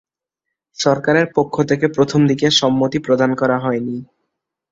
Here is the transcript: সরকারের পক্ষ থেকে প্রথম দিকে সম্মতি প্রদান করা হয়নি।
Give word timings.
সরকারের 0.77 1.27
পক্ষ 1.35 1.55
থেকে 1.69 1.85
প্রথম 1.87 2.21
দিকে 2.27 2.47
সম্মতি 2.59 2.97
প্রদান 2.99 3.31
করা 3.35 3.57
হয়নি। 3.59 3.97